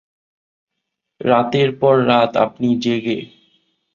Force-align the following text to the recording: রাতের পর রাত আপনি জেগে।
রাতের 1.21 1.69
পর 1.79 1.95
রাত 2.07 2.31
আপনি 2.37 2.67
জেগে। 2.77 3.19